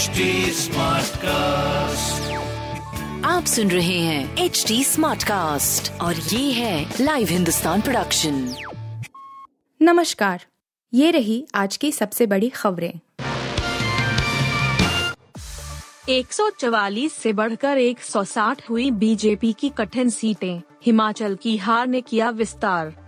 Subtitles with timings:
[0.00, 0.06] HD
[1.16, 2.32] cast
[3.26, 8.54] आप सुन रहे हैं एच डी स्मार्ट कास्ट और ये है लाइव हिंदुस्तान प्रोडक्शन
[9.82, 10.44] नमस्कार
[10.94, 13.00] ये रही आज की सबसे बड़ी खबरें।
[16.08, 22.99] 144 से बढ़कर 160 हुई बीजेपी की कठिन सीटें। हिमाचल की हार ने किया विस्तार।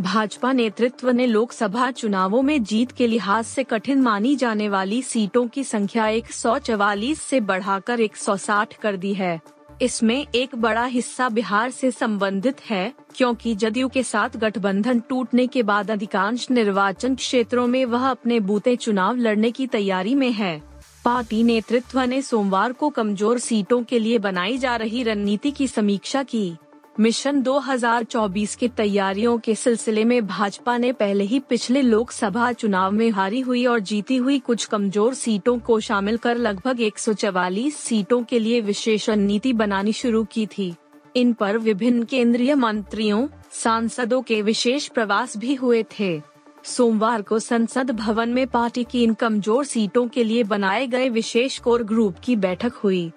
[0.00, 5.46] भाजपा नेतृत्व ने लोकसभा चुनावों में जीत के लिहाज से कठिन मानी जाने वाली सीटों
[5.48, 9.40] की संख्या 144 से बढ़ाकर 160 कर दी है।
[9.82, 15.62] इसमें एक बड़ा हिस्सा बिहार से संबंधित है, क्योंकि जदयू के साथ गठबंधन टूटने के
[15.62, 20.62] बाद अधिकांश निर्वाचन क्षेत्रों में वह अपने बूते चुनाव लड़ने की तैयारी में है।
[21.04, 26.22] पार्टी नेतृत्व ने सोमवार को कमज़ोर सीटों के लिए बनाई जा रही रणनीति की समीक्षा
[26.22, 26.56] की।
[27.00, 33.10] मिशन 2024 की तैयारियों के सिलसिले में भाजपा ने पहले ही पिछले लोकसभा चुनाव में
[33.10, 38.38] हारी हुई और जीती हुई कुछ कमज़ोर सीटों को शामिल कर लगभग 144 सीटों के
[38.38, 40.74] लिए विशेष रणनीति बनानी शुरू की थी।
[41.16, 46.20] इन पर विभिन्न केंद्रीय मंत्रियों, सांसदों के विशेष प्रवास भी हुए थे।
[46.64, 51.58] सोमवार को संसद भवन में पार्टी की इन कमज़ोर सीटों के लिए बनाए गए विशेष
[51.58, 53.10] कोर ग्रुप की बैठक हुई।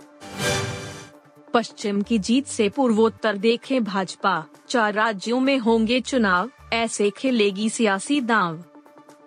[1.54, 8.22] पश्चिम की जीत से पूर्वोत्तर देखे भाजपा। चार राज्यों में होंगे चुनाव, ऐसे खेलेगी सियासी
[8.22, 8.64] दांव।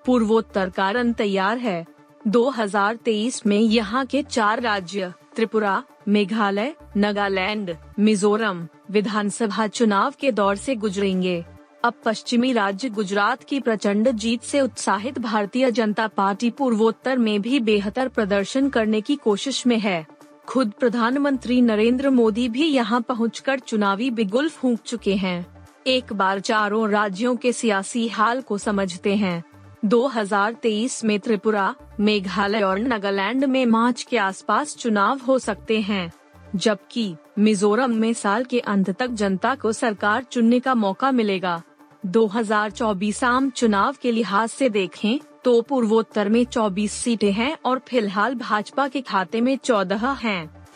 [0.06, 1.86] पूर्वोत्तर कारण तैयार है।
[2.26, 10.74] 2023 में यहाँ के चार राज्य, त्रिपुरा, मेघालय, नागालैंड, मिजोरम, विधानसभा चुनाव के दौर से
[10.74, 11.44] गुजरेंगे।
[11.84, 17.60] अब पश्चिमी राज्य गुजरात की प्रचंड जीत से उत्साहित भारतीय जनता पार्टी पूर्वोत्तर में भी
[17.60, 20.06] बेहतर प्रदर्शन करने की कोशिश में है।
[20.48, 26.90] खुद प्रधानमंत्री नरेंद्र मोदी भी यहाँ पहुंचकर चुनावी बिगुल फूंक चुके हैं। एक बार चारों
[26.90, 29.44] राज्यों के सियासी हाल को समझते हैं।
[29.84, 36.12] 2023 में त्रिपुरा, मेघालय और नागालैंड में मार्च के आसपास चुनाव हो सकते हैं।
[36.56, 41.62] जबकि मिजोरम में साल के अंत तक जनता को सरकार चुनने का मौका मिलेगा।
[42.06, 48.34] 2024 आम चुनाव के लिहाज से देखें तो पूर्वोत्तर में 24 सीटें हैं और फ़िलहाल
[48.34, 50.66] भाजपा के खाते में 14 हैं।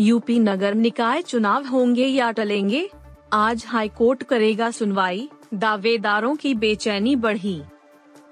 [0.00, 2.90] यूपी नगर निकाय चुनाव होंगे या टलेंगे?
[3.32, 7.62] आज हाईकोर्ट करेगा सुनवाई, दावेदारों की बेचैनी बढ़ी।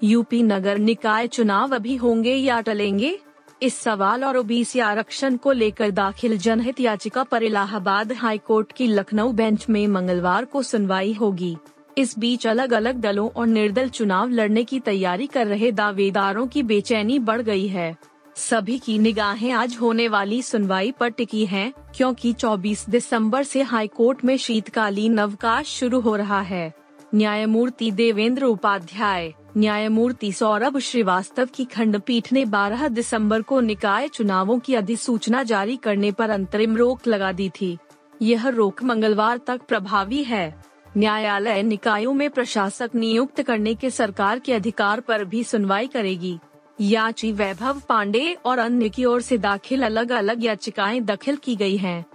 [0.03, 3.19] यूपी नगर निकाय चुनाव अभी होंगे या टलेंगे?
[3.63, 9.31] इस सवाल और ओबीसी आरक्षण को लेकर दाखिल जनहित याचिका पर इलाहाबाद हाईकोर्ट की लखनऊ
[9.31, 11.57] बेंच में मंगलवार को सुनवाई होगी।
[11.97, 16.63] इस बीच अलग अलग दलों और निर्दल चुनाव लड़ने की तैयारी कर रहे दावेदारों की
[16.63, 17.97] बेचैनी बढ़ गई है।
[18.35, 24.25] सभी की निगाहें आज होने वाली सुनवाई पर टिकी हैं, क्योंकि 24 दिसंबर से हाईकोर्ट
[24.25, 26.73] में शीतकालीन अवकाश शुरू हो रहा है।
[27.15, 34.73] न्यायमूर्ति देवेंद्र उपाध्याय न्यायमूर्ति सौरभ श्रीवास्तव की खंडपीठ ने 12 दिसंबर को निकाय चुनावों की
[34.75, 37.77] अधिसूचना जारी करने पर अंतरिम रोक लगा दी थी।
[38.21, 44.53] यह रोक मंगलवार तक प्रभावी है। न्यायालय निकायों में प्रशासक नियुक्त करने के सरकार के
[44.53, 46.39] अधिकार पर भी सुनवाई करेगी।
[46.81, 51.77] याची वैभव पांडे और अन्य की ओर से दाखिल अलग अलग याचिकाएँ दाखिल की गई
[51.77, 52.05] हैं।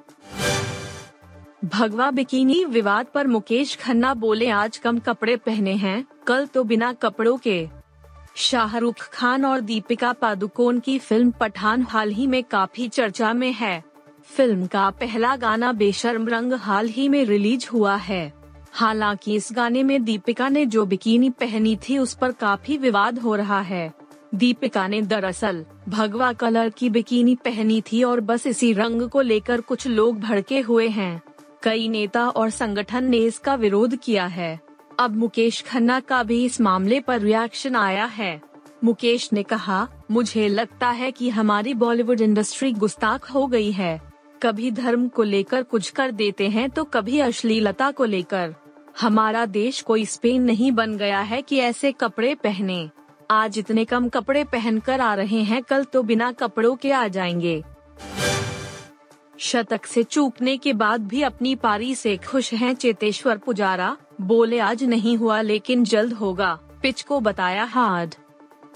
[1.64, 6.92] भगवा बिकिनी विवाद पर मुकेश खन्ना बोले, आज कम कपड़े पहने हैं, कल तो बिना
[6.92, 7.68] कपड़ों के।
[8.36, 13.84] शाहरुख खान और दीपिका पादुकोण की फ़िल्म पठान हाल ही में काफ़ी चर्चा में है।
[14.24, 18.43] फ़िल्म का पहला गाना बेशर्म रंग हाल ही में रिलीज़ हुआ है।
[18.74, 23.34] हालाँकि इस गाने में दीपिका ने जो बिकिनी पहनी थी उस पर काफ़ी विवाद हो
[23.34, 23.92] रहा है।
[24.34, 29.60] दीपिका ने दरअसल भगवा कलर की बिकिनी पहनी थी और बस इसी रंग को लेकर
[29.60, 31.22] कुछ लोग भड़के हुए हैं।
[31.62, 34.60] कई नेता और संगठन ने इसका विरोध किया है।
[35.00, 38.40] अब मुकेश खन्ना का भी इस मामले पर रिएक्शन आया है।
[38.84, 44.00] मुकेश ने कहा, मुझे लगता है कि हमारी बॉलीवुड इंडस्ट्री गुस्ताख हो गई है।
[44.42, 48.54] कभी धर्म को लेकर कुछ कर देते हैं तो कभी अश्लीलता को लेकर।
[49.00, 52.90] हमारा देश कोई स्पेन नहीं बन गया है कि ऐसे कपड़े पहने।
[53.30, 57.64] आज इतने कम कपड़े पहनकर आ रहे हैं, कल तो बिना कपड़ों के आ जाएँगे।
[59.38, 64.84] शतक से चूकने के बाद भी अपनी पारी से खुश हैं चेतेश्वर पुजारा। बोले, आज
[64.84, 68.14] नहीं हुआ, लेकिन जल्द होगा। पिच को बताया हार्ड।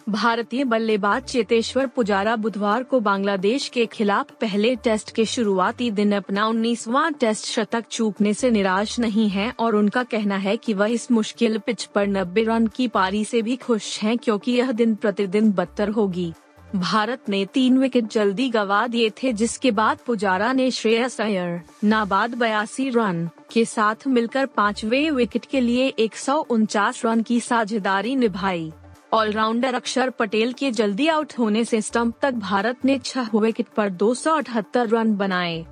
[0.08, 6.46] भारतीय बल्लेबाज चेतेश्वर पुजारा बुधवार को बांग्लादेश के खिलाफ पहले टेस्ट के शुरुआती दिन अपना
[6.46, 11.10] उन्नीसवा टेस्ट शतक चूकने से निराश नहीं है और उनका कहना है कि वह इस
[11.10, 15.52] मुश्किल पिच पर नब्बे रन की पारी से भी खुश हैं क्योंकि यह दिन प्रतिदिन
[15.52, 16.32] बदतर होगी।
[16.76, 22.34] भारत ने तीन विकेट जल्दी गवा दिए थे, जिसके बाद पुजारा ने श्रेयस अय्यर, नाबाद
[22.34, 28.16] बयासी रन के साथ मिलकर पांचवे विकेट के लिए एक सौ उनचास रन की साझेदारी
[28.16, 28.72] निभाई।
[29.12, 33.90] ऑलराउंडर अक्षर पटेल के जल्दी आउट होने से स्टंप तक भारत ने छह विकेट पर
[33.90, 35.66] दो सौ अठहत्तर रन बनाए।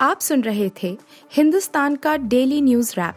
[0.00, 0.98] आप सुन रहे थे
[1.32, 3.14] हिंदुस्तान का डेली न्यूज़ रैप,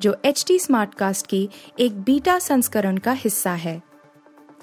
[0.00, 3.82] जो एच टी स्मार्ट कास्ट की एक बीटा संस्करण का हिस्सा है।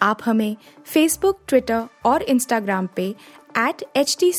[0.02, 0.56] आप हमें
[0.86, 3.16] फेसबुक, ट्विटर और इंस्टाग्राम पे
[3.58, 4.34] एट एच टी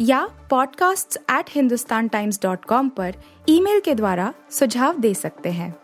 [0.00, 3.14] या podcasts@hindustantimes.com पर
[3.48, 5.83] ईमेल के द्वारा सुझाव दे सकते हैं।